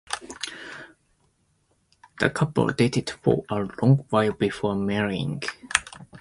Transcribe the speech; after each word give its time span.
The 2.19 2.31
couple 2.31 2.65
dated 2.69 3.11
for 3.21 3.43
a 3.51 3.67
long 3.83 3.97
while 4.09 4.31
before 4.31 4.73
marrying. 4.75 5.43